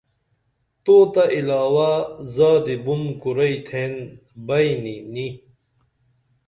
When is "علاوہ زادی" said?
1.37-2.75